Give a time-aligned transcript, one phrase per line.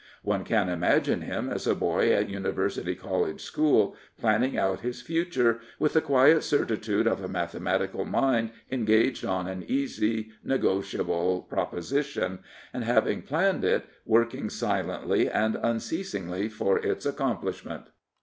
[0.23, 5.59] One can imagine him as a boy at University College School planning out his future
[5.77, 12.39] with the quiet certitude of a mathematical mind engaged on an easy negotiable proposition,
[12.73, 17.83] and, having planned it, working silently and "unceasingly for its accom plishment.